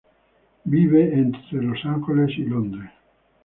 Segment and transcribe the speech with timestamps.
[0.03, 0.11] Ella
[0.65, 2.89] vive entre Los Angeles y Londres.